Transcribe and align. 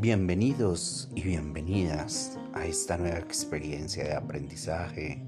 Bienvenidos 0.00 1.10
y 1.14 1.20
bienvenidas 1.20 2.38
a 2.54 2.64
esta 2.64 2.96
nueva 2.96 3.18
experiencia 3.18 4.02
de 4.02 4.14
aprendizaje, 4.14 5.22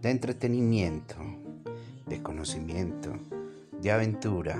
de 0.00 0.08
entretenimiento, 0.08 1.16
de 2.06 2.22
conocimiento, 2.22 3.10
de 3.72 3.90
aventura, 3.90 4.56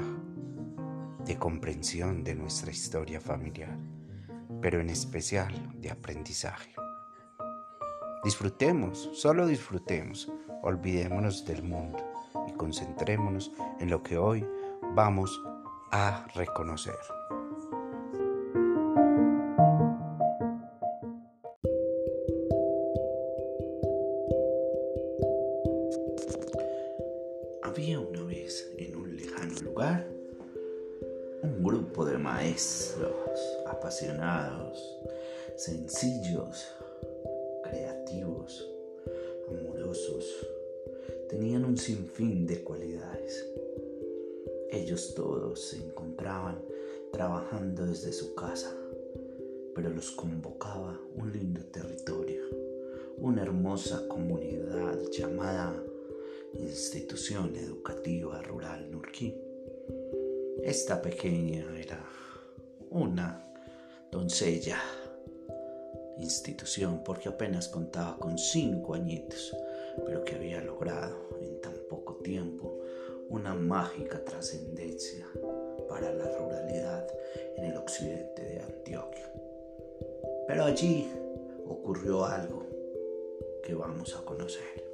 de 1.25 1.39
comprensión 1.39 2.25
de 2.25 2.35
nuestra 2.35 2.73
historia 2.73 3.21
familiar, 3.21 3.79
pero 4.61 4.81
en 4.81 4.91
especial 4.91 5.55
de 5.81 5.89
aprendizaje. 5.93 6.75
Disfrutemos, 8.25 9.09
solo 9.13 9.47
disfrutemos, 9.47 10.33
olvidémonos 10.65 11.45
del 11.45 11.63
mundo 11.63 11.99
y 12.49 12.53
concentrémonos 12.55 13.53
en 13.79 13.89
lo 13.89 14.03
que 14.03 14.19
hoy 14.19 14.45
vamos 14.97 15.41
a 15.93 16.27
reconocer. 16.35 16.99
Había 27.65 27.99
una 27.99 28.23
vez 28.25 28.71
en 28.77 28.95
un 28.95 29.17
lejano 29.17 29.59
lugar 29.63 30.07
un 31.43 31.65
grupo 31.65 32.05
de 32.05 32.19
maestros 32.19 33.41
apasionados, 33.67 34.99
sencillos, 35.57 36.67
creativos, 37.63 38.71
amorosos. 39.49 40.47
Tenían 41.31 41.65
un 41.65 41.79
sinfín 41.79 42.47
de 42.47 42.63
cualidades. 42.63 43.51
Ellos 44.71 45.15
todos 45.15 45.59
se 45.59 45.79
encontraban 45.79 46.63
trabajando 47.13 47.87
desde 47.87 48.13
su 48.13 48.35
casa, 48.35 48.77
pero 49.75 49.89
los 49.89 50.11
convocaba 50.11 51.01
un 51.17 51.33
lindo 51.33 51.63
territorio, 51.73 52.43
una 53.17 53.43
hermosa 53.43 54.07
comunidad 54.07 54.99
llamada 55.11 55.83
Institución 56.59 57.55
Educativa 57.57 58.41
Rural 58.43 58.91
Nurquí. 58.91 59.35
Esta 60.63 61.03
pequeña 61.03 61.65
era 61.79 62.05
una 62.91 63.45
doncella 64.11 64.79
institución 66.19 67.03
porque 67.05 67.29
apenas 67.29 67.69
contaba 67.69 68.17
con 68.19 68.39
cinco 68.39 68.95
añitos, 68.95 69.55
pero 70.07 70.25
que 70.25 70.37
había 70.37 70.61
logrado 70.61 71.39
en 71.43 71.61
tan 71.61 71.75
poco 71.89 72.17
tiempo 72.17 72.79
una 73.29 73.55
mágica 73.55 74.25
trascendencia 74.25 75.27
para 75.89 76.13
la 76.13 76.25
ruralidad 76.39 77.07
en 77.57 77.65
el 77.65 77.77
occidente 77.77 78.43
de 78.43 78.61
Antioquia. 78.61 79.33
Pero 80.47 80.65
allí 80.65 81.11
ocurrió 81.67 82.25
algo 82.25 82.67
que 83.63 83.75
vamos 83.75 84.15
a 84.15 84.25
conocer. 84.25 84.85